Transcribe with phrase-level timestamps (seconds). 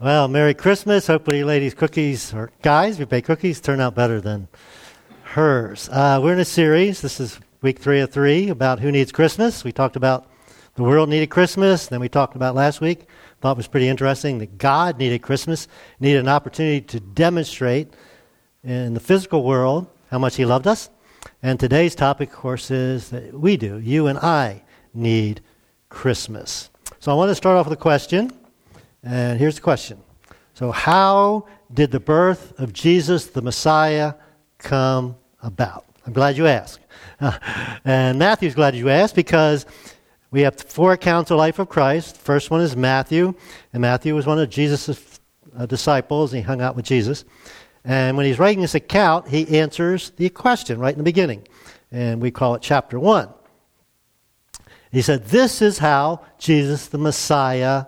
[0.00, 1.08] Well, Merry Christmas.
[1.08, 4.48] Hopefully, ladies' cookies, or guys, we bake cookies, turn out better than
[5.24, 5.90] hers.
[5.92, 7.02] Uh, we're in a series.
[7.02, 9.62] This is week three of three about who needs Christmas.
[9.62, 10.26] We talked about
[10.76, 11.86] the world needed Christmas.
[11.86, 13.08] Then we talked about last week,
[13.42, 15.68] thought was pretty interesting that God needed Christmas,
[16.00, 17.92] needed an opportunity to demonstrate
[18.64, 20.88] in the physical world how much He loved us.
[21.42, 23.78] And today's topic, of course, is that we do.
[23.78, 24.62] You and I
[24.94, 25.42] need
[25.90, 26.70] Christmas.
[27.00, 28.39] So I want to start off with a question.
[29.02, 30.02] And here's the question
[30.54, 34.14] So, how did the birth of Jesus the Messiah
[34.58, 35.86] come about?
[36.06, 36.80] I'm glad you asked.
[37.84, 39.66] and Matthew's glad you asked because
[40.30, 42.16] we have four accounts of the life of Christ.
[42.16, 43.34] First one is Matthew,
[43.72, 45.20] and Matthew was one of Jesus'
[45.56, 47.24] uh, disciples, he hung out with Jesus.
[47.84, 51.46] And when he's writing this account, he answers the question right in the beginning,
[51.90, 53.28] and we call it chapter one.
[54.92, 57.86] He said, This is how Jesus the Messiah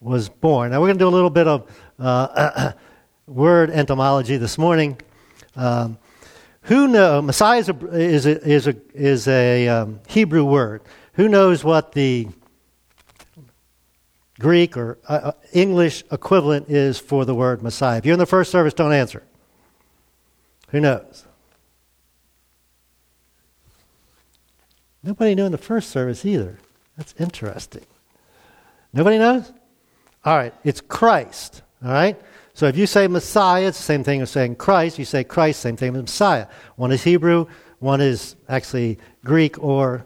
[0.00, 0.70] was born.
[0.70, 2.72] Now, we're going to do a little bit of uh,
[3.26, 4.98] word entomology this morning.
[5.56, 5.98] Um,
[6.62, 10.82] who know Messiah is a, is a, is a, is a um, Hebrew word.
[11.14, 12.28] Who knows what the
[14.38, 17.98] Greek or uh, uh, English equivalent is for the word Messiah?
[17.98, 19.22] If you're in the first service, don't answer.
[20.68, 21.26] Who knows?
[25.02, 26.58] Nobody knew in the first service either.
[26.96, 27.84] That's interesting.
[28.92, 29.50] Nobody knows?
[30.24, 31.62] All right, it's Christ.
[31.84, 32.20] All right?
[32.52, 34.98] So if you say Messiah, it's the same thing as saying Christ.
[34.98, 36.46] You say Christ, same thing as Messiah.
[36.76, 37.46] One is Hebrew,
[37.78, 40.04] one is actually Greek or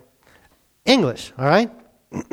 [0.85, 1.33] English.
[1.37, 1.71] All right?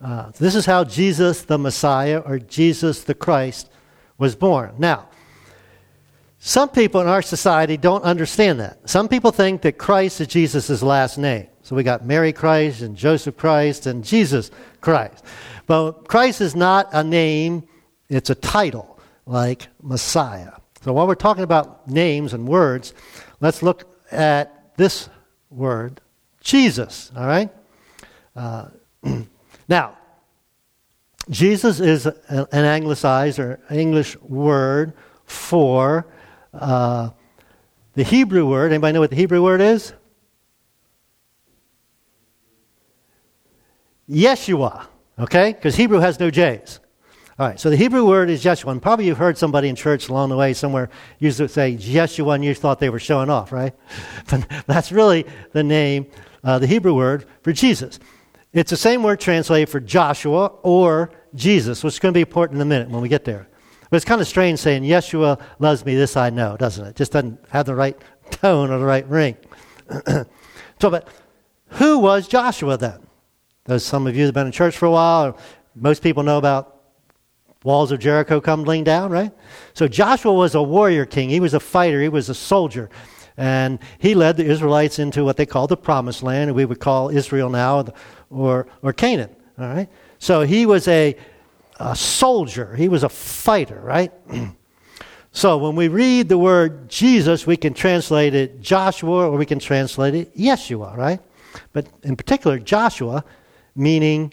[0.00, 3.70] uh, this is how Jesus the Messiah or Jesus the Christ
[4.16, 4.74] was born.
[4.78, 5.08] Now,
[6.46, 8.90] some people in our society don't understand that.
[8.90, 11.46] Some people think that Christ is Jesus' last name.
[11.62, 14.50] So we got Mary Christ and Joseph Christ and Jesus
[14.82, 15.24] Christ.
[15.66, 17.66] But Christ is not a name,
[18.10, 20.52] it's a title, like Messiah.
[20.82, 22.92] So while we're talking about names and words,
[23.40, 25.08] let's look at this
[25.48, 26.02] word,
[26.42, 27.48] Jesus, all right?
[28.36, 28.68] Uh,
[29.66, 29.96] now,
[31.30, 34.92] Jesus is an anglicized or English word
[35.24, 36.06] for
[36.58, 37.10] uh,
[37.94, 38.72] the Hebrew word.
[38.72, 39.92] Anybody know what the Hebrew word is?
[44.08, 44.86] Yeshua.
[45.18, 45.52] Okay?
[45.52, 46.80] Because Hebrew has no J's.
[47.36, 48.70] All right, so the Hebrew word is Yeshua.
[48.70, 50.88] And probably you've heard somebody in church along the way somewhere
[51.18, 53.74] use to say Yeshua and you thought they were showing off, right?
[54.30, 56.06] But that's really the name,
[56.44, 57.98] uh, the Hebrew word for Jesus.
[58.52, 62.58] It's the same word translated for Joshua or Jesus, which is going to be important
[62.58, 63.48] in a minute when we get there.
[63.94, 66.96] But it's kind of strange saying, Yeshua loves me, this I know, doesn't it?
[66.96, 67.96] just doesn't have the right
[68.28, 69.36] tone or the right ring.
[70.08, 71.06] so, but
[71.68, 72.98] who was Joshua then?
[73.66, 75.38] Those some of you have been in church for a while,
[75.76, 76.80] most people know about
[77.62, 79.30] walls of Jericho tumbling down, right?
[79.74, 81.30] So Joshua was a warrior king.
[81.30, 82.02] He was a fighter.
[82.02, 82.90] He was a soldier.
[83.36, 86.80] And he led the Israelites into what they call the promised land, and we would
[86.80, 87.86] call Israel now,
[88.28, 89.88] or, or Canaan, all right?
[90.18, 91.16] So he was a,
[91.76, 92.74] a soldier.
[92.76, 94.12] He was a fighter, right?
[95.32, 99.58] so when we read the word Jesus, we can translate it Joshua, or we can
[99.58, 101.20] translate it Yeshua, right?
[101.72, 103.24] But in particular, Joshua
[103.74, 104.32] meaning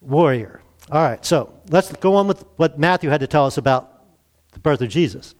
[0.00, 0.62] warrior.
[0.90, 4.04] All right, so let's go on with what Matthew had to tell us about
[4.52, 5.34] the birth of Jesus.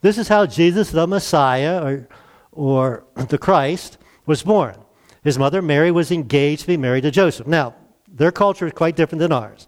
[0.00, 2.08] This is how Jesus, the Messiah, or,
[2.52, 4.76] or the Christ, was born.
[5.22, 7.46] His mother, Mary, was engaged to be married to Joseph.
[7.46, 7.74] Now,
[8.08, 9.66] their culture is quite different than ours.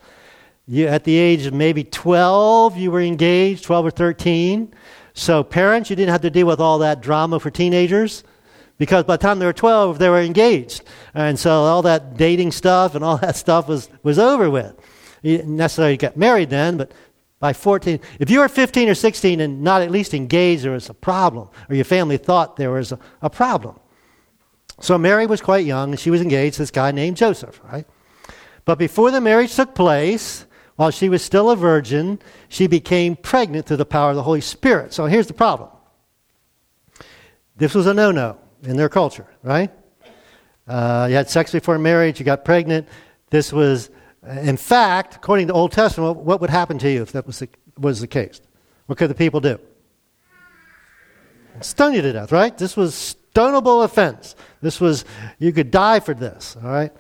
[0.69, 4.75] You, at the age of maybe 12, you were engaged, 12 or 13.
[5.15, 8.23] So, parents, you didn't have to deal with all that drama for teenagers
[8.77, 10.85] because by the time they were 12, they were engaged.
[11.15, 14.79] And so all that dating stuff and all that stuff was, was over with.
[15.23, 16.93] You didn't necessarily get married then, but
[17.41, 20.89] by 14, if you were 15 or 16 and not at least engaged, there was
[20.89, 23.79] a problem, or your family thought there was a, a problem.
[24.81, 27.87] So Mary was quite young, and she was engaged to this guy named Joseph, right?
[28.65, 30.47] But before the marriage took place,
[30.79, 34.41] while she was still a virgin, she became pregnant through the power of the Holy
[34.41, 34.95] Spirit.
[34.95, 35.71] So here's the problem
[37.57, 39.73] this was a no no in their culture, right?
[40.69, 42.87] Uh, you had sex before marriage, you got pregnant.
[43.31, 43.91] This was,
[44.25, 47.41] in fact, according to the Old Testament, what would happen to you if that was
[47.41, 48.41] the, was the case?
[48.87, 49.59] What could the people do?
[51.61, 52.57] Stone you to death, right?
[52.57, 54.37] This was stonable offense.
[54.61, 55.05] This was,
[55.41, 56.93] you could die for this, all right?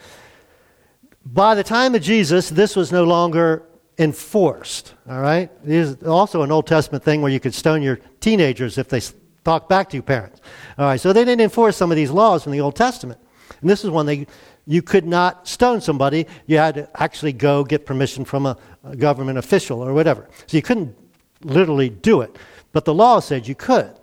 [1.24, 3.64] By the time of Jesus, this was no longer
[3.98, 5.50] enforced, all right?
[5.64, 9.00] There's also an Old Testament thing where you could stone your teenagers if they
[9.44, 10.40] talk back to your parents.
[10.78, 13.20] All right, so they didn't enforce some of these laws from the Old Testament.
[13.60, 14.26] And this is one they,
[14.66, 16.26] you could not stone somebody.
[16.46, 18.56] You had to actually go get permission from a,
[18.98, 20.28] government official or whatever.
[20.46, 20.96] So you couldn't
[21.42, 22.36] literally do it.
[22.72, 23.98] But the law said you could.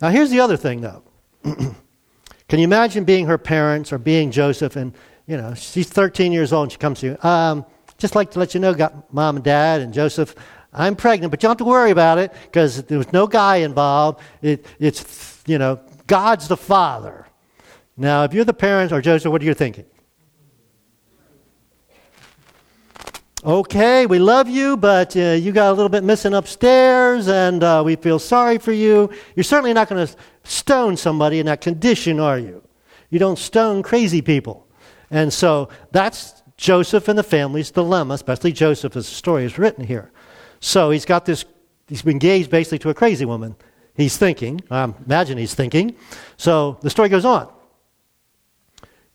[0.00, 1.02] Now, here's the other thing, though.
[1.42, 4.94] Can you imagine being her parents or being Joseph and,
[5.26, 7.66] you know, she's 13 years old and she comes to you, um,
[7.98, 10.34] just like to let you know, got mom and dad and Joseph,
[10.72, 13.56] I'm pregnant, but you don't have to worry about it because there was no guy
[13.56, 14.20] involved.
[14.40, 17.26] It, it's, you know, God's the father.
[17.96, 19.84] Now, if you're the parents or Joseph, what are you thinking?
[23.44, 27.82] Okay, we love you, but uh, you got a little bit missing upstairs, and uh,
[27.84, 29.10] we feel sorry for you.
[29.36, 32.62] You're certainly not going to stone somebody in that condition, are you?
[33.10, 34.66] You don't stone crazy people.
[35.10, 39.86] And so that's Joseph and the family's dilemma, especially Joseph as the story is written
[39.86, 40.10] here.
[40.60, 41.46] So he's got this,
[41.86, 43.56] he's engaged basically to a crazy woman.
[43.94, 45.96] He's thinking, I imagine he's thinking.
[46.36, 47.48] So the story goes on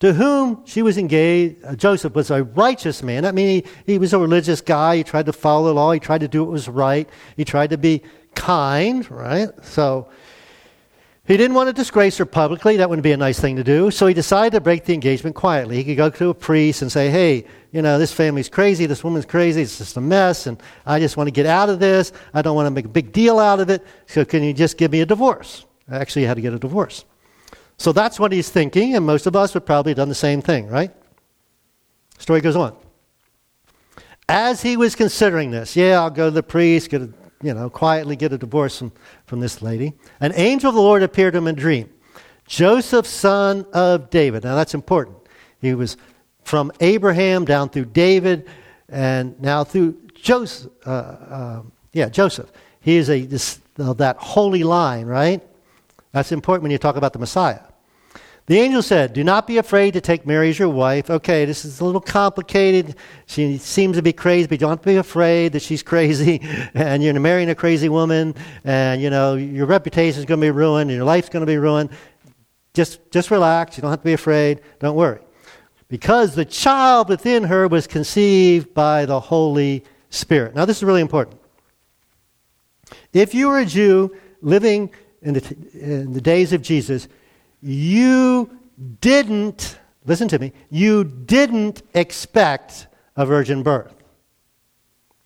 [0.03, 3.23] to whom she was engaged, uh, Joseph was a righteous man.
[3.23, 4.97] I mean, he, he was a religious guy.
[4.97, 5.93] He tried to follow the law.
[5.93, 7.09] He tried to do what was right.
[7.37, 8.01] He tried to be
[8.35, 9.47] kind, right?
[9.63, 10.09] So
[11.25, 12.77] he didn't want to disgrace her publicly.
[12.77, 13.91] That wouldn't be a nice thing to do.
[13.91, 15.77] So he decided to break the engagement quietly.
[15.77, 18.85] He could go to a priest and say, hey, you know, this family's crazy.
[18.85, 19.61] This woman's crazy.
[19.61, 20.47] It's just a mess.
[20.47, 22.11] And I just want to get out of this.
[22.33, 23.85] I don't want to make a big deal out of it.
[24.05, 25.65] So can you just give me a divorce?
[25.89, 27.05] Actually, he had to get a divorce.
[27.77, 30.41] So that's what he's thinking, and most of us would probably have done the same
[30.41, 30.91] thing, right?
[32.17, 32.75] Story goes on.
[34.29, 37.09] As he was considering this, yeah, I'll go to the priest, get a,
[37.43, 38.91] you know, quietly get a divorce from,
[39.25, 39.93] from this lady.
[40.19, 41.89] An angel of the Lord appeared to him in a dream.
[42.47, 44.43] Joseph, son of David.
[44.43, 45.17] Now that's important.
[45.61, 45.97] He was
[46.43, 48.49] from Abraham down through David,
[48.89, 50.71] and now through Joseph.
[50.85, 51.61] Uh, uh,
[51.93, 52.51] yeah, Joseph.
[52.81, 55.41] He is a this, uh, that holy line, right?
[56.11, 57.61] That's important when you talk about the Messiah.
[58.45, 61.09] The angel said, Do not be afraid to take Mary as your wife.
[61.09, 62.95] Okay, this is a little complicated.
[63.25, 66.41] She seems to be crazy, but don't be afraid that she's crazy
[66.73, 68.35] and you're marrying a crazy woman
[68.65, 71.47] and, you know, your reputation is going to be ruined and your life's going to
[71.47, 71.89] be ruined.
[72.73, 73.77] Just, just relax.
[73.77, 74.59] You don't have to be afraid.
[74.79, 75.19] Don't worry.
[75.87, 80.53] Because the child within her was conceived by the Holy Spirit.
[80.53, 81.39] Now, this is really important.
[83.13, 84.91] If you were a Jew living
[85.21, 87.07] in the, in the days of Jesus,
[87.63, 88.59] you
[88.99, 93.95] didn't, listen to me, you didn't expect a virgin birth.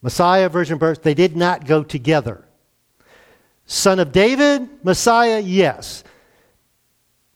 [0.02, 2.46] Messiah, virgin birth, they did not go together.
[3.66, 6.04] Son of David, Messiah, yes.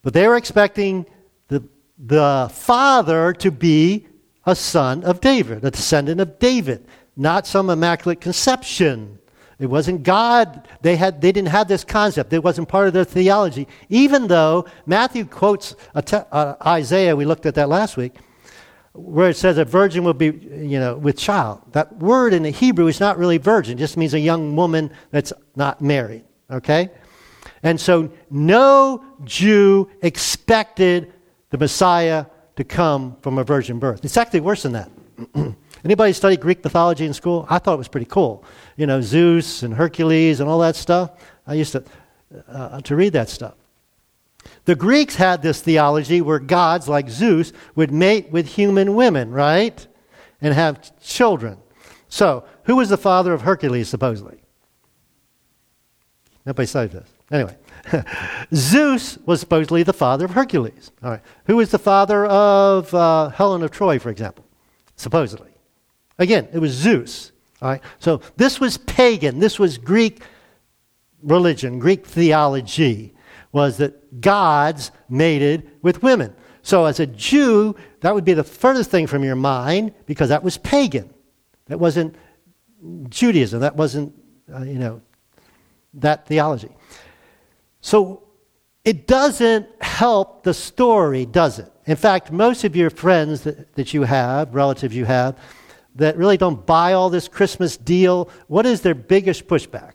[0.02, 1.06] But they were expecting
[1.48, 1.64] the,
[1.98, 4.06] the father to be
[4.46, 9.18] a son of David, a descendant of David, not some immaculate conception.
[9.62, 10.66] It wasn't God.
[10.80, 12.32] They, had, they didn't have this concept.
[12.32, 13.68] It wasn't part of their theology.
[13.88, 18.14] Even though Matthew quotes uh, Isaiah, we looked at that last week,
[18.92, 21.62] where it says a virgin will be, you know, with child.
[21.72, 23.78] That word in the Hebrew is not really virgin.
[23.78, 26.24] It just means a young woman that's not married.
[26.50, 26.90] Okay?
[27.62, 31.12] And so no Jew expected
[31.50, 32.26] the Messiah
[32.56, 34.04] to come from a virgin birth.
[34.04, 34.90] It's actually worse than that.
[35.84, 37.46] Anybody study Greek mythology in school?
[37.48, 38.44] I thought it was pretty cool.
[38.76, 41.10] You know, Zeus and Hercules and all that stuff.
[41.46, 41.84] I used to,
[42.48, 43.54] uh, to read that stuff.
[44.64, 49.86] The Greeks had this theology where gods like Zeus would mate with human women, right?
[50.40, 51.58] And have children.
[52.08, 54.42] So, who was the father of Hercules, supposedly?
[56.44, 57.08] Nobody studied this.
[57.30, 57.56] Anyway,
[58.54, 60.90] Zeus was supposedly the father of Hercules.
[61.02, 61.22] All right.
[61.46, 64.44] Who was the father of uh, Helen of Troy, for example?
[64.96, 65.50] Supposedly.
[66.18, 67.31] Again, it was Zeus.
[67.62, 67.80] All right?
[68.00, 69.38] So this was pagan.
[69.38, 70.22] This was Greek
[71.22, 73.14] religion, Greek theology,
[73.52, 76.34] was that gods mated with women.
[76.62, 80.42] So as a Jew, that would be the furthest thing from your mind because that
[80.42, 81.12] was pagan.
[81.66, 82.16] That wasn't
[83.08, 83.60] Judaism.
[83.60, 84.12] That wasn't,
[84.52, 85.00] uh, you know,
[85.94, 86.70] that theology.
[87.80, 88.24] So
[88.84, 91.70] it doesn't help the story, does it?
[91.86, 95.38] In fact, most of your friends that, that you have, relatives you have,
[95.96, 99.92] that really don't buy all this Christmas deal, what is their biggest pushback?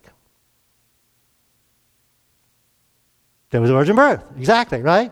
[3.50, 4.24] There was a virgin birth.
[4.38, 5.12] Exactly, right?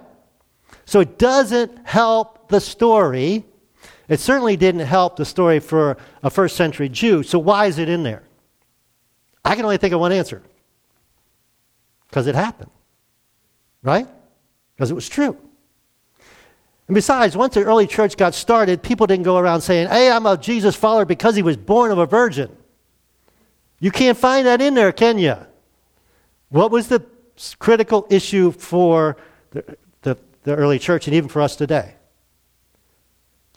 [0.86, 3.46] So it doesn't help the story.
[4.08, 7.24] It certainly didn't help the story for a first century Jew.
[7.24, 8.24] So why is it in there?
[9.44, 10.44] I can only think of one answer.
[12.08, 12.72] Because it happened.
[13.82, 14.08] Right?
[14.76, 15.38] Because it was true.
[16.88, 20.26] And besides, once the early church got started, people didn't go around saying, Hey, I'm
[20.26, 22.56] a Jesus follower because he was born of a virgin.
[23.80, 25.36] You can't find that in there, can you?
[26.50, 27.04] What was the
[27.60, 29.18] critical issue for
[29.52, 31.96] the, the, the early church and even for us today?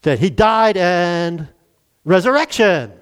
[0.03, 1.49] That he died and
[2.05, 2.93] resurrection.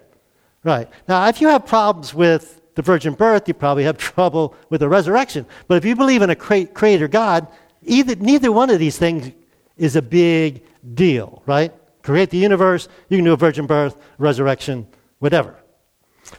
[0.64, 0.88] Right.
[1.08, 4.88] Now, if you have problems with the virgin birth, you probably have trouble with the
[4.88, 5.46] resurrection.
[5.68, 7.46] But if you believe in a creator God,
[7.82, 9.30] either, neither one of these things
[9.76, 10.64] is a big
[10.94, 11.72] deal, right?
[12.02, 14.86] Create the universe, you can do a virgin birth, resurrection,
[15.18, 15.56] whatever.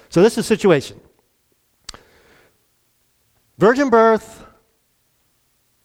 [0.10, 1.00] So this is the situation.
[3.58, 4.46] Virgin birth,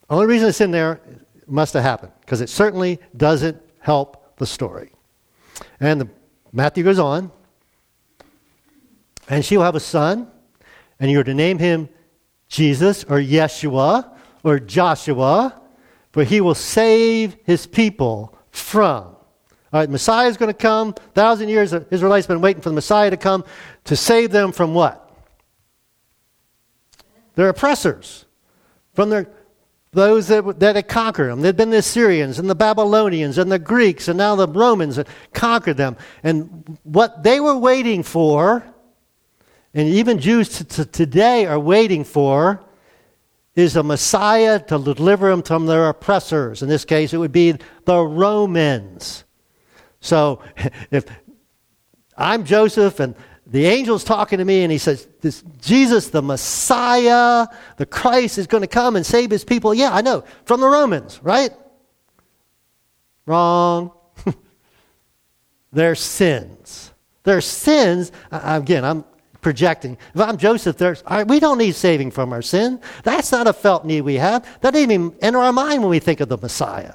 [0.08, 1.00] only reason it's in there
[1.46, 4.92] must have happened, because it certainly doesn't help the story.
[5.80, 6.08] And the,
[6.52, 7.32] Matthew goes on,
[9.28, 10.28] and she will have a son,
[11.00, 11.88] and you're to name him
[12.48, 15.61] Jesus or Yeshua or Joshua,
[16.12, 19.04] for he will save his people from.
[19.72, 20.94] All right, Messiah is going to come.
[21.14, 23.44] Thousand years, the Israelites have been waiting for the Messiah to come
[23.84, 24.98] to save them from what?
[27.34, 28.26] Their oppressors,
[28.92, 29.26] from their
[29.92, 31.42] those that, that had conquered them.
[31.42, 35.06] There'd been the Assyrians and the Babylonians and the Greeks and now the Romans that
[35.34, 35.98] conquered them.
[36.22, 38.64] And what they were waiting for,
[39.74, 42.64] and even Jews t- t- today are waiting for,
[43.54, 46.62] is a Messiah to deliver them from their oppressors.
[46.62, 47.54] In this case, it would be
[47.84, 49.24] the Romans.
[50.00, 50.42] So
[50.90, 51.04] if
[52.16, 53.14] I'm Joseph and
[53.46, 58.46] the angel's talking to me and he says, this Jesus, the Messiah, the Christ, is
[58.46, 59.74] going to come and save his people.
[59.74, 60.24] Yeah, I know.
[60.44, 61.50] From the Romans, right?
[63.26, 63.92] Wrong.
[65.72, 66.92] Their sins.
[67.24, 69.04] Their sins, again, I'm
[69.42, 69.98] projecting.
[70.14, 72.80] If I'm Joseph, there's, we don't need saving from our sin.
[73.02, 74.44] That's not a felt need we have.
[74.62, 76.94] That doesn't even enter our mind when we think of the Messiah.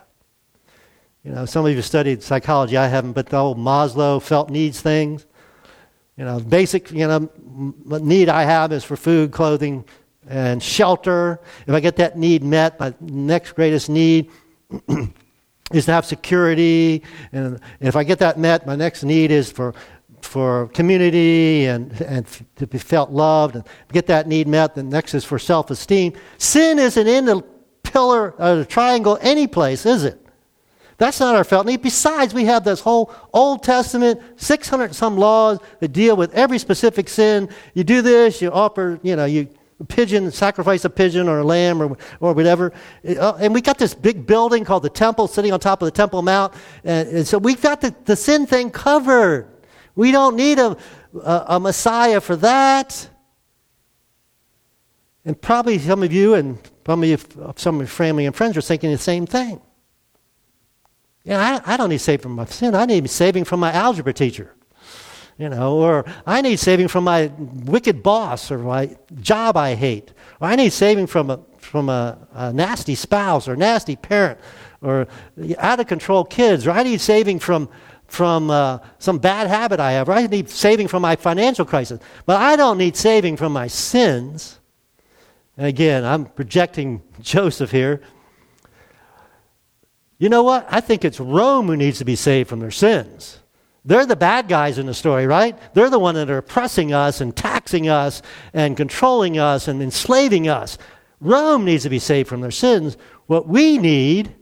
[1.24, 4.50] You know, some of you have studied psychology, I haven't, but the old Maslow felt
[4.50, 5.28] needs things.
[6.16, 7.30] You know, basic, you know,
[8.00, 9.86] need I have is for food, clothing,
[10.28, 11.40] and shelter.
[11.68, 14.32] If I get that need met, my next greatest need
[15.72, 17.04] is to have security.
[17.34, 19.76] And if I get that met, my next need is for
[20.22, 24.76] for community and, and to be felt loved and get that need met.
[24.76, 26.14] The next is for self esteem.
[26.38, 27.42] Sin isn't in the
[27.84, 30.24] pillar or the triangle any place, is it?
[30.98, 31.84] That's not our felt need.
[31.84, 37.08] Besides, we have this whole Old Testament, 600 some laws that deal with every specific
[37.08, 37.50] sin.
[37.76, 39.48] You do this, you offer, you know, you
[39.88, 42.74] pigeon, sacrifice a pigeon or a lamb or, or whatever.
[43.08, 45.92] Uh, and we got this big building called the temple sitting on top of the
[45.92, 46.54] Temple Mount.
[46.84, 49.48] And, and so we've got the, the sin thing covered.
[49.98, 50.78] We don't need a,
[51.22, 53.10] a, a Messiah for that.
[55.26, 57.18] And probably some of you and probably
[57.58, 59.60] some of your family and friends are thinking the same thing.
[61.26, 62.76] You know, I, I don't need saving from my sin.
[62.76, 64.54] I need saving from my algebra teacher.
[65.40, 70.14] You know, or I need saving from my wicked boss or my job I hate.
[70.40, 74.40] Or I need saving from a, from a, a nasty spouse or nasty parent
[74.82, 75.08] or
[75.58, 76.66] out of control kids.
[76.68, 77.68] Or I need saving from,
[78.08, 80.10] from uh, some bad habit I have.
[80.10, 82.00] Or I need saving from my financial crisis.
[82.26, 84.60] But I don't need saving from my sins.
[85.58, 88.02] And again, I'm projecting Joseph here.
[90.18, 90.66] You know what?
[90.70, 93.40] I think it's Rome who needs to be saved from their sins.
[93.86, 95.58] They're the bad guys in the story, right?
[95.74, 98.22] They're the one that are oppressing us and taxing us
[98.54, 100.78] and controlling us and enslaving us.
[101.22, 102.98] Rome needs to be saved from their sins.
[103.28, 104.36] What we need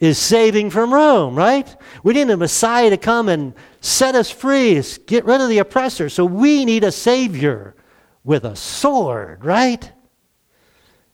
[0.00, 1.74] is saving from Rome, right?
[2.02, 6.08] We need a Messiah to come and set us free, get rid of the oppressor.
[6.08, 7.74] So we need a Savior
[8.22, 9.90] with a sword, right?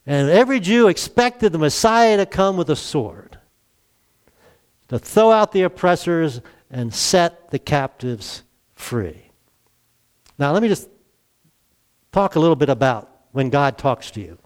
[0.07, 3.39] And every Jew expected the Messiah to come with a sword
[4.89, 8.43] to throw out the oppressors and set the captives
[8.75, 9.31] free.
[10.39, 10.89] Now, let me just
[12.13, 14.39] talk a little bit about when God talks to you.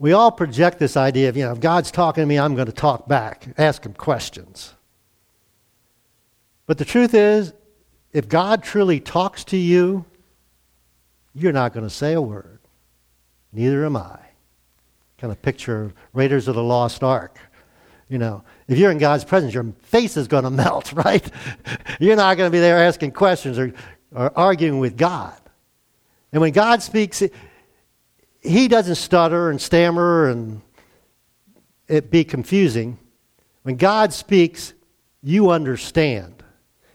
[0.00, 2.66] We all project this idea of, you know, if God's talking to me, I'm going
[2.66, 4.72] to talk back, ask him questions.
[6.66, 7.52] But the truth is,
[8.12, 10.06] if God truly talks to you,
[11.34, 12.60] you're not going to say a word.
[13.52, 14.18] Neither am I
[15.18, 17.38] kind of picture Raiders of the Lost Ark.
[18.08, 21.30] You know, if you're in God's presence, your face is going to melt, right?
[22.00, 23.74] you're not going to be there asking questions or,
[24.12, 25.36] or arguing with God.
[26.32, 27.22] And when God speaks,
[28.40, 30.62] He doesn't stutter and stammer and
[31.88, 32.98] it be confusing.
[33.62, 34.72] When God speaks,
[35.22, 36.42] you understand.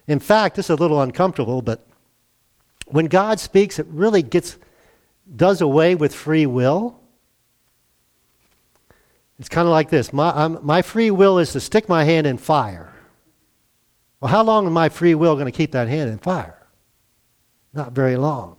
[0.08, 1.86] In fact, this is a little uncomfortable, but
[2.88, 4.58] when God speaks, it really gets
[5.36, 7.00] does away with free will
[9.40, 12.38] it's kind of like this my, my free will is to stick my hand in
[12.38, 12.94] fire.
[14.20, 16.66] Well, how long is my free will going to keep that hand in fire?
[17.74, 18.58] Not very long.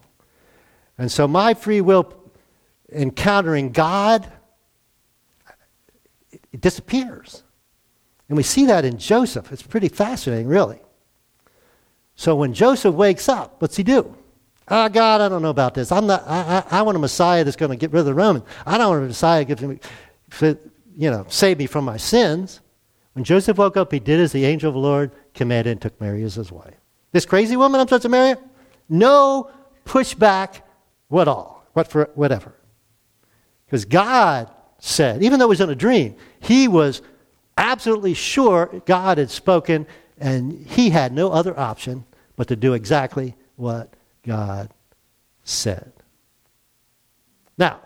[0.99, 2.15] And so my free will
[2.93, 4.31] encountering God,
[6.53, 7.43] it disappears.
[8.29, 9.53] And we see that in Joseph.
[9.53, 10.81] It's pretty fascinating, really.
[12.17, 14.17] So when Joseph wakes up, what's he do?
[14.69, 15.93] Oh, God, I don't know about this.
[15.93, 18.15] I'm not, I, I, I want a Messiah that's going to get rid of the
[18.15, 18.45] Romans.
[18.65, 19.79] I don't want a Messiah to me,
[20.97, 22.61] you know, save me from my sins.
[23.13, 26.01] When Joseph woke up, he did as the angel of the Lord commanded and took
[26.01, 26.75] Mary as his wife.
[27.13, 28.37] This crazy woman I'm supposed to marry?
[28.89, 29.51] No
[29.85, 30.63] pushback
[31.09, 32.55] what all, what for, whatever.
[33.67, 37.03] Because God said, even though it was in a dream, he was
[37.57, 39.87] absolutely sure God had spoken
[40.19, 42.05] and he had no other option
[42.37, 43.93] but to do exactly what
[44.25, 44.71] God
[45.43, 45.93] said.
[47.59, 47.81] Now,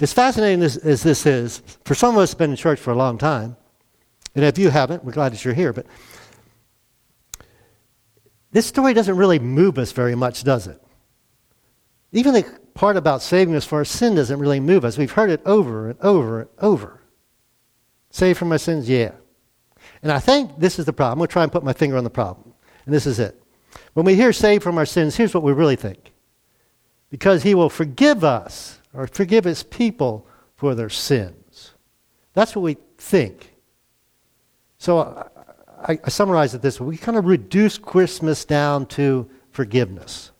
[0.00, 2.90] as fascinating as, as this is, for some of us who've been in church for
[2.90, 3.56] a long time,
[4.34, 5.86] and if you haven't, we're glad that you're here, but
[8.52, 10.82] this story doesn't really move us very much, does it?
[12.12, 14.98] Even the part about saving us for our sin doesn't really move us.
[14.98, 17.00] We've heard it over and over and over.
[18.10, 19.12] Save from my sins, yeah.
[20.02, 21.12] And I think this is the problem.
[21.12, 22.54] I'm going to try and put my finger on the problem.
[22.84, 23.40] And this is it.
[23.94, 26.12] When we hear save from our sins, here's what we really think.
[27.10, 31.72] Because he will forgive us or forgive his people for their sins.
[32.34, 33.54] That's what we think.
[34.78, 35.28] So
[35.82, 36.86] I, I summarize it this way.
[36.86, 40.30] We kind of reduce Christmas down to forgiveness.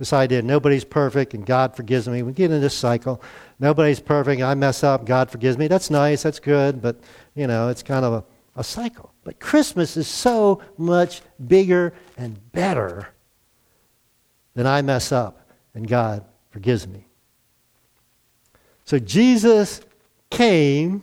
[0.00, 2.22] This idea, nobody's perfect and God forgives me.
[2.22, 3.22] We get in this cycle.
[3.58, 5.68] Nobody's perfect, I mess up, God forgives me.
[5.68, 6.98] That's nice, that's good, but,
[7.34, 8.24] you know, it's kind of a,
[8.58, 9.12] a cycle.
[9.24, 13.08] But Christmas is so much bigger and better
[14.54, 17.04] than I mess up and God forgives me.
[18.86, 19.82] So Jesus
[20.30, 21.02] came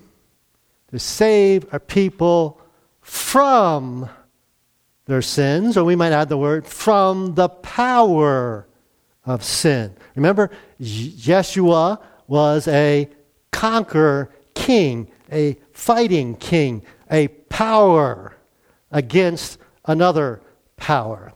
[0.89, 2.59] to save our people
[3.01, 4.09] from
[5.05, 8.66] their sins, or we might add the word from the power
[9.27, 9.93] of sin.
[10.15, 10.49] Remember,
[10.81, 13.07] Yeshua was a
[13.51, 16.81] conqueror king, a fighting king,
[17.11, 18.35] a power
[18.91, 20.41] against another
[20.77, 21.33] power.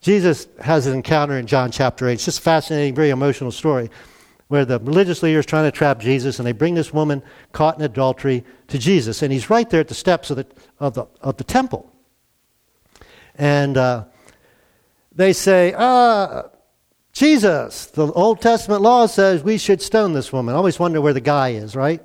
[0.00, 2.14] Jesus has an encounter in John chapter 8.
[2.14, 3.90] It's just a fascinating, very emotional story
[4.48, 7.22] where the religious leaders trying to trap Jesus, and they bring this woman
[7.52, 10.46] caught in adultery to Jesus, and he's right there at the steps of the
[10.78, 11.90] of the of the temple,
[13.36, 14.04] and uh,
[15.10, 16.50] they say, "Ah,
[17.12, 21.12] Jesus, the Old Testament law says we should stone this woman." I always wonder where
[21.12, 22.02] the guy is, right?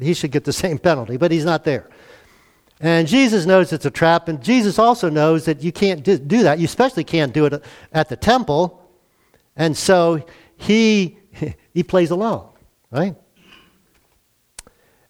[0.00, 1.88] He should get the same penalty, but he's not there.
[2.80, 6.58] And Jesus knows it's a trap, and Jesus also knows that you can't do that.
[6.58, 8.82] You especially can't do it at the temple.
[9.56, 10.26] And so
[10.58, 11.18] he
[11.72, 12.50] he plays along,
[12.90, 13.16] right?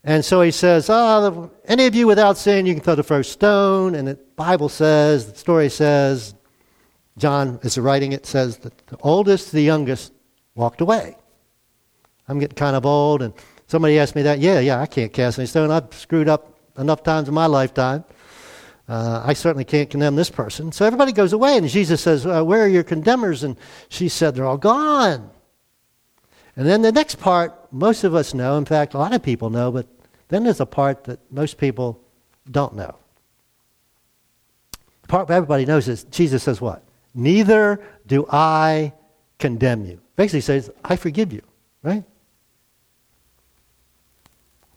[0.05, 3.33] And so he says, oh, any of you without sin, you can throw the first
[3.33, 3.97] stone.
[3.97, 6.37] And the Bible says, the story says,
[7.19, 10.13] John is writing it, says that the oldest the youngest
[10.55, 11.17] walked away.
[12.29, 13.33] I'm getting kind of old, and
[13.67, 14.39] somebody asked me that.
[14.39, 15.71] Yeah, yeah, I can't cast any stone.
[15.71, 18.05] I've screwed up enough times in my lifetime.
[18.89, 20.71] Uh, I certainly can't condemn this person.
[20.71, 23.43] So everybody goes away, and Jesus says, uh, Where are your condemners?
[23.43, 23.57] And
[23.89, 25.31] she said, They're all gone.
[26.57, 29.51] And then the next part, most of us know, in fact, a lot of people
[29.51, 29.87] know, but
[30.29, 32.01] then there's a part that most people
[32.51, 32.97] don't know.
[35.03, 36.86] The part everybody knows is Jesus says what?
[37.17, 38.93] Neither do I
[39.39, 40.01] condemn you.
[40.17, 41.43] Basically says, I forgive you,
[41.83, 42.05] right?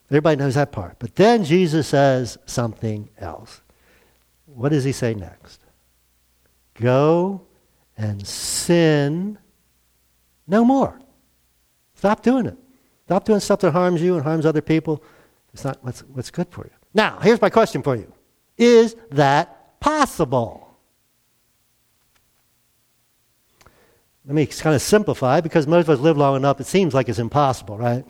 [0.08, 0.96] Everybody knows that part.
[0.98, 3.60] But then Jesus says something else.
[4.46, 5.60] What does he say next?
[6.74, 7.42] Go
[7.96, 9.38] and sin
[10.48, 10.98] no more.
[11.94, 12.56] Stop doing it.
[13.04, 15.04] Stop doing stuff that harms you and harms other people.
[15.52, 16.70] It's not what's, what's good for you.
[16.94, 18.12] Now, here's my question for you
[18.56, 20.69] Is that possible?
[24.30, 27.08] Let me kind of simplify because most of us live long enough, it seems like
[27.08, 28.04] it's impossible, right?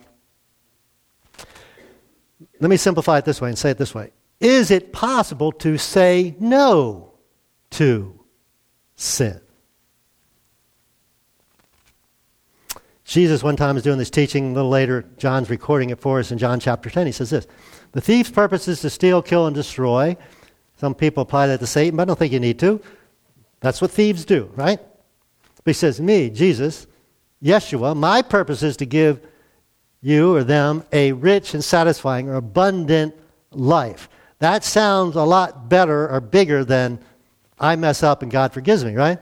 [2.59, 5.79] Let me simplify it this way and say it this way Is it possible to
[5.79, 7.13] say no
[7.71, 8.19] to
[8.95, 9.41] sin?
[13.03, 14.51] Jesus, one time, is doing this teaching.
[14.51, 17.07] A little later, John's recording it for us in John chapter 10.
[17.07, 17.47] He says this
[17.93, 20.15] The thief's purpose is to steal, kill, and destroy.
[20.77, 22.79] Some people apply that to Satan, but I don't think you need to.
[23.59, 24.79] That's what thieves do, right?
[25.63, 26.87] But he says, Me, Jesus,
[27.43, 29.21] Yeshua, my purpose is to give
[30.01, 33.15] you or them a rich and satisfying or abundant
[33.51, 34.09] life.
[34.39, 36.99] That sounds a lot better or bigger than
[37.59, 39.19] I mess up and God forgives me, right?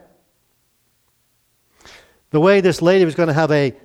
[2.31, 3.75] The way this lady was going to have a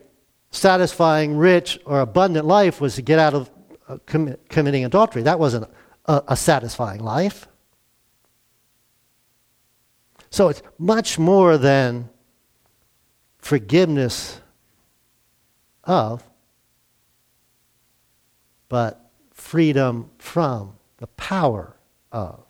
[0.52, 3.50] satisfying, rich, or abundant life was to get out of
[3.88, 5.22] uh, com- committing adultery.
[5.22, 5.68] That wasn't
[6.06, 7.48] a, a satisfying life.
[10.30, 12.08] So it's much more than
[13.44, 14.40] forgiveness
[15.84, 16.24] of,
[18.70, 21.76] but freedom from the power
[22.10, 22.40] of.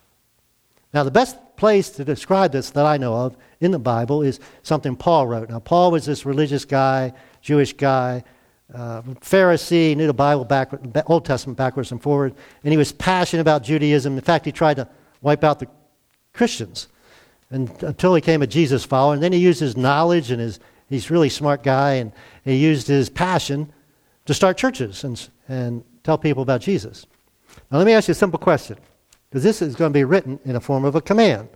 [0.92, 4.38] Now, the best place to describe this that I know of in the Bible is
[4.62, 5.50] something Paul wrote.
[5.50, 8.22] Now, Paul was this religious guy, Jewish guy,
[8.72, 13.40] uh, Pharisee, knew the Bible backward, Old Testament backwards and forward, and he was passionate
[13.40, 14.14] about Judaism.
[14.14, 14.88] In fact, he tried to
[15.22, 15.66] wipe out the
[16.32, 16.86] Christians
[17.50, 19.14] and, until he became a Jesus follower.
[19.14, 20.60] And then he used his knowledge and his,
[20.94, 22.12] he's a really smart guy, and
[22.44, 23.72] he used his passion
[24.26, 27.06] to start churches and, and tell people about Jesus.
[27.70, 28.78] Now, let me ask you a simple question,
[29.28, 31.48] because this is going to be written in a form of a command.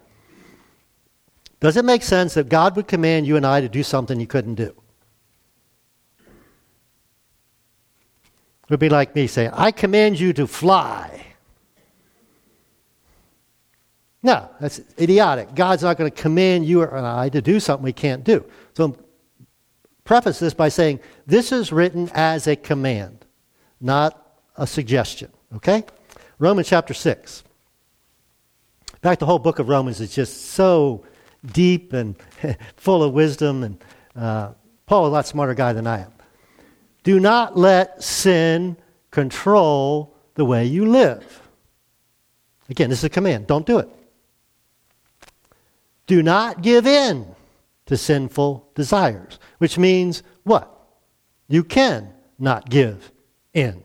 [1.61, 4.27] Does it make sense that God would command you and I to do something you
[4.27, 4.75] couldn't do?
[8.63, 11.25] It would be like me saying, I command you to fly.
[14.23, 15.55] No, that's idiotic.
[15.55, 18.45] God's not going to command you or I to do something we can't do.
[18.77, 18.97] So,
[20.09, 23.27] preface this by saying this is written as a command,
[23.79, 25.31] not a suggestion.
[25.57, 25.85] Okay?
[26.39, 27.45] Romans chapter 6.
[28.91, 31.05] In fact, the whole book of Romans is just so
[31.53, 32.17] deep and
[32.77, 33.85] full of wisdom, and
[34.17, 34.53] uh,
[34.87, 36.13] Paul is a lot smarter guy than I am.
[37.05, 38.79] Do not let sin
[39.11, 41.43] control the way you live.
[42.71, 43.47] Again, this is a command.
[43.47, 43.91] Don't do it.
[46.07, 47.35] Do not give in
[47.89, 50.73] to sinful desires, which means what?
[51.49, 53.11] You can not give
[53.55, 53.83] in.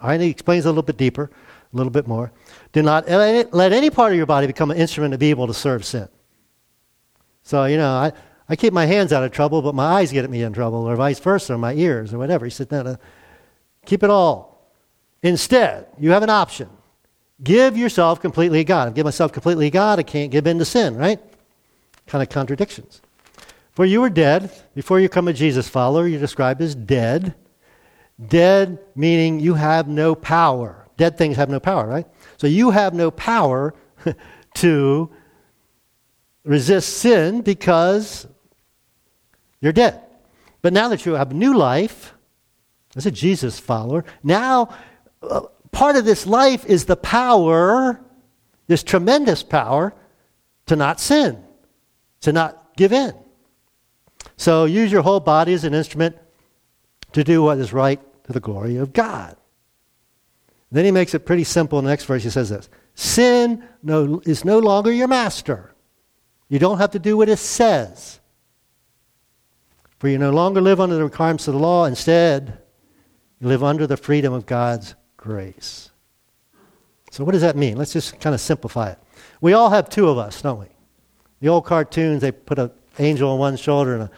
[0.00, 1.30] All right, he explains a little bit deeper,
[1.72, 2.30] a little bit more.
[2.72, 5.54] Do not let any part of your body become an instrument to be able to
[5.54, 6.08] serve sin.
[7.42, 8.12] So, you know, I,
[8.48, 10.94] I keep my hands out of trouble, but my eyes get me in trouble, or
[10.96, 12.44] vice versa, or my ears, or whatever.
[12.44, 12.96] He said, no, no,
[13.86, 14.70] keep it all.
[15.22, 16.68] Instead, you have an option.
[17.42, 18.88] Give yourself completely to God.
[18.88, 21.18] I give myself completely to God, I can't give in to sin, right?
[22.06, 23.00] Kind of contradictions.
[23.72, 24.50] For you were dead.
[24.74, 27.34] Before you come a Jesus follower, you're described as dead.
[28.24, 30.86] Dead meaning you have no power.
[30.98, 32.06] Dead things have no power, right?
[32.36, 33.74] So you have no power
[34.56, 35.10] to
[36.44, 38.26] resist sin because
[39.60, 40.00] you're dead.
[40.60, 42.14] But now that you have a new life,
[42.94, 44.68] as a Jesus follower, now
[45.22, 48.00] uh, part of this life is the power,
[48.66, 49.94] this tremendous power,
[50.66, 51.42] to not sin,
[52.20, 53.14] to not give in.
[54.42, 56.16] So use your whole body as an instrument
[57.12, 59.36] to do what is right to the glory of God.
[60.72, 62.24] Then he makes it pretty simple in the next verse.
[62.24, 65.72] He says this Sin no, is no longer your master.
[66.48, 68.18] You don't have to do what it says.
[70.00, 71.84] For you no longer live under the requirements of the law.
[71.84, 72.58] Instead,
[73.38, 75.92] you live under the freedom of God's grace.
[77.12, 77.76] So, what does that mean?
[77.76, 78.98] Let's just kind of simplify it.
[79.40, 80.66] We all have two of us, don't we?
[81.38, 84.10] The old cartoons, they put an angel on one shoulder and a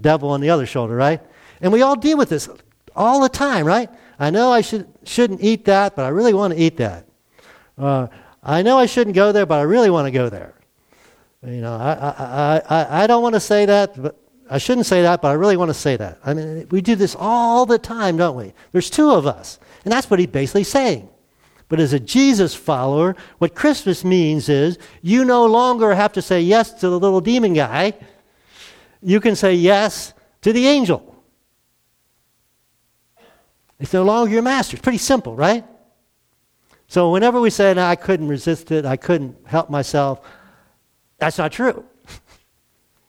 [0.00, 1.20] devil on the other shoulder, right?
[1.60, 2.48] And we all deal with this
[2.96, 3.88] all the time, right?
[4.18, 7.06] I know I should, shouldn't eat that, but I really want to eat that.
[7.78, 8.08] Uh,
[8.42, 10.54] I know I shouldn't go there, but I really want to go there.
[11.46, 14.16] You know, I, I, I, I don't want to say that, but
[14.50, 16.18] I shouldn't say that, but I really want to say that.
[16.24, 18.52] I mean, we do this all the time, don't we?
[18.72, 19.58] There's two of us.
[19.84, 21.08] And that's what he's basically saying.
[21.68, 26.40] But as a Jesus follower, what Christmas means is you no longer have to say
[26.40, 27.94] yes to the little demon guy.
[29.02, 31.10] You can say yes to the angel.
[33.78, 34.76] It's no longer your master.
[34.76, 35.64] It's pretty simple, right?
[36.86, 40.20] So whenever we say, no, I couldn't resist it, I couldn't help myself,
[41.18, 41.84] that's not true.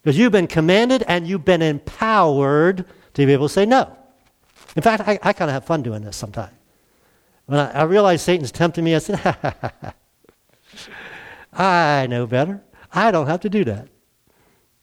[0.04, 3.96] Because you've been commanded and you've been empowered to be able to say no.
[4.76, 6.54] In fact, I, I kind of have fun doing this sometimes.
[7.46, 9.20] When I, I realize Satan's tempting me, I said,
[11.54, 12.64] I know better.
[12.92, 13.90] I don't have to do that.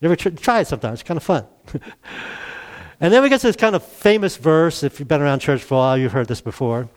[0.01, 1.01] You ever tr- try it sometimes?
[1.01, 1.47] It's kind of fun.
[3.01, 4.83] and then we get to this kind of famous verse.
[4.83, 6.89] If you've been around church for a while, you've heard this before.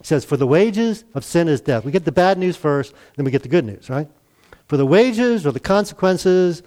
[0.00, 1.84] It says, For the wages of sin is death.
[1.84, 4.08] We get the bad news first, then we get the good news, right?
[4.66, 6.62] For the wages or the consequences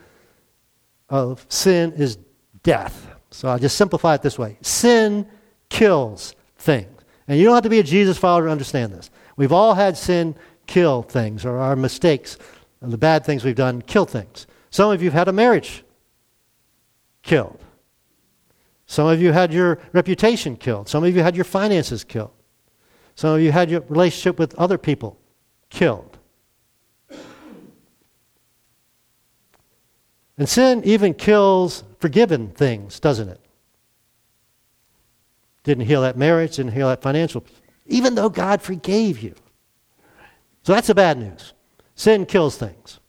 [1.10, 2.18] of sin is
[2.64, 3.08] death.
[3.30, 5.28] So I'll just simplify it this way sin
[5.70, 6.90] kills things.
[7.28, 9.10] And you don't have to be a Jesus follower to understand this.
[9.38, 10.36] We've all had sin
[10.68, 12.38] kill things, or our mistakes,
[12.82, 14.48] and the bad things we've done kill things.
[14.72, 15.84] Some of you have had a marriage
[17.22, 17.64] killed.
[18.88, 20.90] Some of you had your reputation killed.
[20.90, 22.32] Some of you had your finances killed.
[23.16, 25.20] Some of you had your relationship with other people
[25.70, 26.18] killed.
[30.38, 33.40] And sin even kills forgiven things, doesn't it?
[35.64, 37.46] Didn't heal that marriage, didn't heal that financial,
[37.86, 39.36] even though God forgave you.
[40.64, 41.54] So that's the bad news.
[41.96, 43.00] Sin kills things.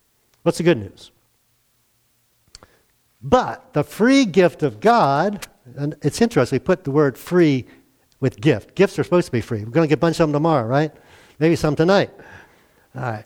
[0.42, 1.12] What's the good news?
[3.22, 7.66] But the free gift of God, and it's interesting, we put the word free
[8.20, 8.74] with gift.
[8.74, 9.64] Gifts are supposed to be free.
[9.64, 10.92] We're going to get a bunch of them tomorrow, right?
[11.38, 12.11] Maybe some tonight.
[12.96, 13.24] All right.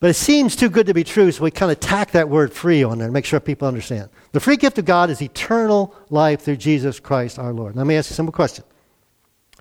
[0.00, 2.52] But it seems too good to be true, so we kind of tack that word
[2.52, 4.10] free on there to make sure people understand.
[4.32, 7.76] The free gift of God is eternal life through Jesus Christ our Lord.
[7.76, 8.64] Let me ask you a simple question.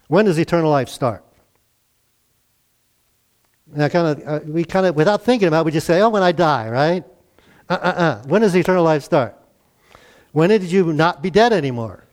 [0.07, 1.23] When does eternal life start?
[3.67, 6.09] Now, kind of, uh, we kind of, without thinking about it, we just say, oh,
[6.09, 7.05] when I die, right?
[7.69, 8.23] Uh uh uh.
[8.27, 9.37] When does eternal life start?
[10.31, 12.03] When did you not be dead anymore?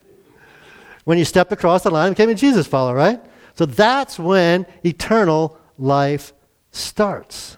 [1.04, 3.20] When you stepped across the line and became a Jesus follower, right?
[3.54, 6.33] So that's when eternal life
[6.70, 7.57] starts.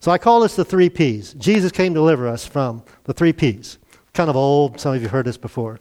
[0.00, 1.34] So I call this the three P's.
[1.34, 3.78] Jesus came to deliver us from the three P's.
[4.14, 5.78] Kind of old, some of you heard this before.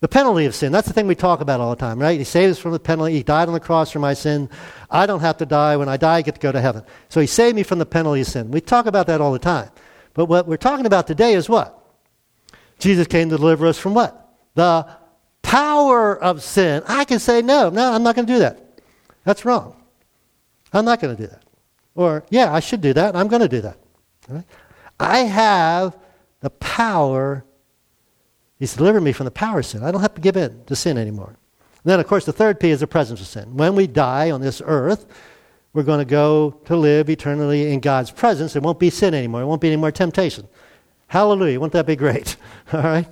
[0.00, 2.18] The penalty of sin, that's the thing we talk about all the time, right?
[2.18, 3.12] He saved us from the penalty.
[3.12, 4.48] He died on the cross for my sin.
[4.90, 5.76] I don't have to die.
[5.76, 6.82] When I die, I get to go to heaven.
[7.10, 8.50] So he saved me from the penalty of sin.
[8.50, 9.70] We talk about that all the time.
[10.14, 11.79] But what we're talking about today is what?
[12.80, 14.34] Jesus came to deliver us from what?
[14.54, 14.86] The
[15.42, 16.82] power of sin.
[16.86, 18.80] I can say, no, no, I'm not going to do that.
[19.24, 19.76] That's wrong.
[20.72, 21.42] I'm not going to do that.
[21.94, 23.14] Or, yeah, I should do that.
[23.14, 23.76] I'm going to do that.
[24.98, 25.96] I have
[26.40, 27.44] the power.
[28.58, 29.82] He's delivered me from the power of sin.
[29.82, 31.28] I don't have to give in to sin anymore.
[31.28, 33.56] And then, of course, the third P is the presence of sin.
[33.56, 35.06] When we die on this earth,
[35.72, 38.56] we're going to go to live eternally in God's presence.
[38.56, 39.42] It won't be sin anymore.
[39.42, 40.48] It won't be any more temptation.
[41.10, 41.58] Hallelujah.
[41.58, 42.36] Wouldn't that be great?
[42.72, 43.08] All right?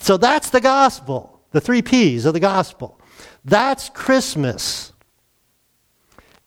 [0.00, 2.98] So that's the gospel, the three P's of the gospel.
[3.44, 4.94] That's Christmas.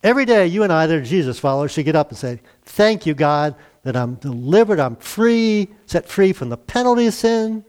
[0.02, 3.06] Every day, you and I, that are Jesus followers, should get up and say, Thank
[3.06, 7.64] you, God, that I'm delivered, I'm free, set free from the penalty of sin.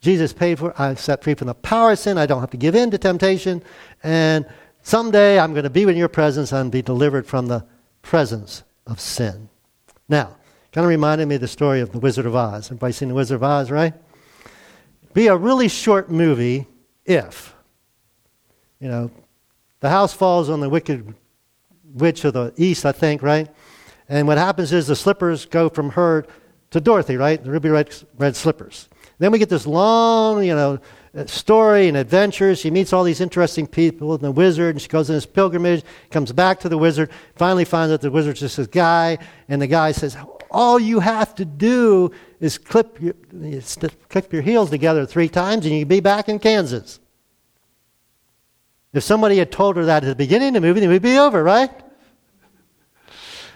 [0.00, 0.80] Jesus paid for.
[0.80, 2.18] I'm set free from the power of sin.
[2.18, 3.64] I don't have to give in to temptation.
[4.04, 4.46] And
[4.82, 7.66] someday I'm going to be in your presence and be delivered from the
[8.02, 9.48] presence of sin.
[10.08, 10.36] Now,
[10.74, 12.66] kind of reminded me of the story of the Wizard of Oz.
[12.66, 13.94] Everybody seen the Wizard of Oz, right?
[15.12, 16.66] Be a really short movie
[17.04, 17.54] if,
[18.80, 19.08] you know,
[19.78, 21.14] the house falls on the wicked
[21.92, 23.48] witch of the east, I think, right?
[24.08, 26.26] And what happens is the slippers go from her
[26.72, 27.40] to Dorothy, right?
[27.40, 28.88] The ruby red, red slippers.
[29.18, 30.80] Then we get this long, you know,
[31.16, 32.58] uh, story and adventures.
[32.58, 35.84] She meets all these interesting people and the wizard, and she goes on this pilgrimage,
[36.10, 39.68] comes back to the wizard, finally finds out the wizard's just a guy, and the
[39.68, 40.16] guy says,
[40.54, 43.14] All you have to do is clip your,
[44.08, 47.00] clip your heels together three times, and you'd be back in Kansas.
[48.92, 51.18] If somebody had told her that at the beginning of the movie, it would be
[51.18, 51.72] over, right?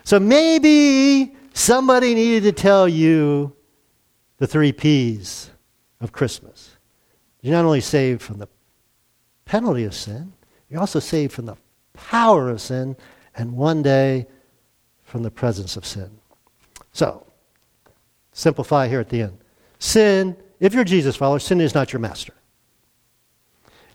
[0.03, 3.55] So maybe somebody needed to tell you
[4.39, 5.51] the three P's
[6.01, 6.77] of Christmas.
[7.43, 8.49] You're not only saved from the
[9.45, 10.33] penalty of sin,
[10.69, 11.57] you're also saved from the
[11.93, 12.97] power of sin,
[13.37, 14.27] and one day
[15.05, 16.11] from the presence of sin.
[16.93, 17.27] So,
[18.33, 19.39] simplify here at the end.
[19.79, 22.35] Sin, if you're Jesus follower, sin is not your master.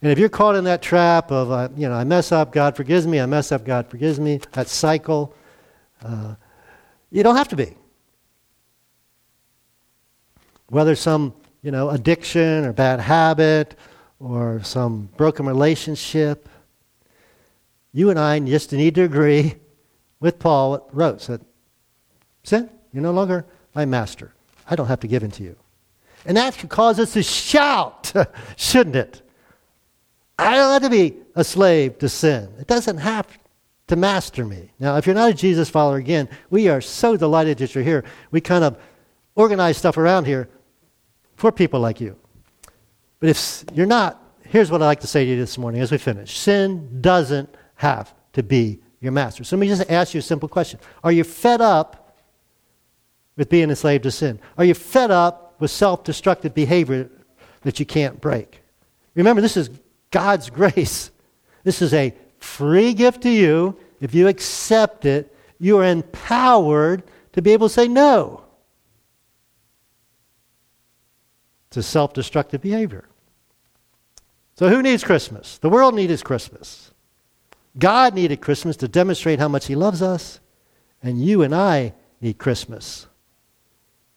[0.01, 2.75] And if you're caught in that trap of, uh, you know, I mess up, God
[2.75, 5.34] forgives me, I mess up, God forgives me, that cycle,
[6.03, 6.36] uh,
[7.10, 7.75] you don't have to be.
[10.67, 13.75] Whether some, you know, addiction or bad habit
[14.19, 16.49] or some broken relationship,
[17.93, 19.56] you and I just need to agree
[20.19, 21.45] with Paul what wrote said,
[22.43, 24.34] Sin, you're no longer my master.
[24.69, 25.56] I don't have to give in to you.
[26.25, 28.13] And that should cause us to shout,
[28.56, 29.21] shouldn't it?
[30.39, 32.49] I don't have to be a slave to sin.
[32.60, 33.27] It doesn't have
[33.88, 34.71] to master me.
[34.79, 38.06] Now, if you're not a Jesus follower, again, we are so delighted that you're here.
[38.32, 38.77] We kind of
[39.36, 40.49] organize stuff around here
[41.36, 42.15] for people like you.
[43.19, 45.91] But if you're not, here's what I'd like to say to you this morning as
[45.91, 49.43] we finish sin doesn't have to be your master.
[49.43, 52.02] So let me just ask you a simple question Are you fed up
[53.35, 54.39] with being enslaved to sin?
[54.57, 57.09] Are you fed up with self destructive behavior
[57.61, 58.61] that you can't break?
[59.15, 59.69] Remember, this is
[60.11, 61.11] God's grace.
[61.63, 63.77] This is a free gift to you.
[64.01, 68.43] If you accept it, you are empowered to be able to say no
[71.73, 73.05] to self destructive behavior.
[74.55, 75.57] So, who needs Christmas?
[75.57, 76.91] The world needs Christmas.
[77.77, 80.39] God needed Christmas to demonstrate how much He loves us,
[81.01, 83.07] and you and I need Christmas.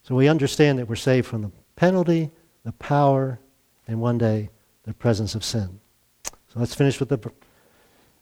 [0.06, 2.30] So we understand that we're saved from the penalty,
[2.62, 3.40] the power,
[3.88, 4.50] and one day
[4.84, 5.80] the presence of sin.
[6.24, 7.18] So let's finish with the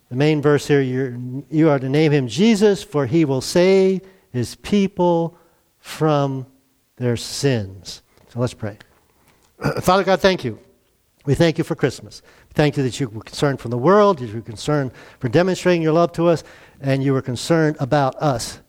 [0.09, 1.19] the main verse here, you're,
[1.51, 5.37] you are to name him Jesus, for he will save his people
[5.79, 6.47] from
[6.97, 8.03] their sins.
[8.29, 8.79] So let's pray.
[9.81, 10.59] Father God, thank you.
[11.27, 12.23] We thank you for Christmas.
[12.53, 15.83] Thank you that you were concerned for the world, that you were concerned for demonstrating
[15.83, 16.45] your love to us,
[16.81, 18.61] and you were concerned about us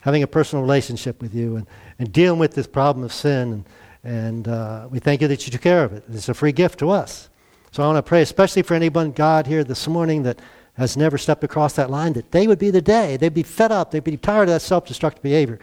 [0.00, 1.66] having a personal relationship with you and,
[1.98, 3.52] and dealing with this problem of sin.
[3.52, 3.64] And,
[4.04, 6.04] and uh, we thank you that you took care of it.
[6.12, 7.28] It's a free gift to us.
[7.72, 10.40] So I want to pray, especially for anyone, God, here this morning that
[10.74, 13.16] has never stepped across that line, that they would be the day.
[13.16, 13.90] They'd be fed up.
[13.90, 15.58] They'd be tired of that self destructive behavior.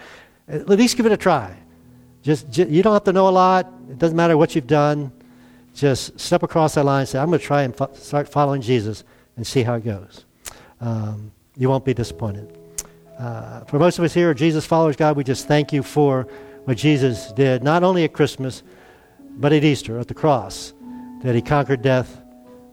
[0.48, 1.56] At least give it a try.
[2.22, 3.72] Just, just, you don't have to know a lot.
[3.90, 5.12] It doesn't matter what you've done.
[5.76, 8.62] Just step across that line and say, I'm going to try and fo- start following
[8.62, 9.04] Jesus
[9.36, 10.26] and see how it goes.
[10.80, 12.63] Um, you won't be disappointed.
[13.18, 16.28] Uh, for most of us here, Jesus followers, God, we just thank you for
[16.66, 18.64] what Jesus did, not only at Christmas,
[19.38, 20.74] but at Easter, at the cross,
[21.22, 22.22] that he conquered death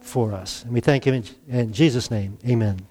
[0.00, 0.64] for us.
[0.64, 2.38] And we thank him in, in Jesus' name.
[2.46, 2.86] Amen.